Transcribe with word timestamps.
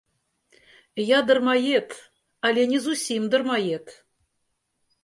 Я 1.03 1.19
дармаед, 1.27 1.89
але 2.51 2.61
не 2.73 2.79
зусім 2.87 3.23
дармаед. 3.37 3.85